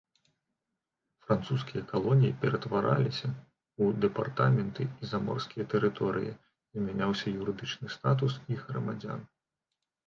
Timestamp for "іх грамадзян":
8.59-9.19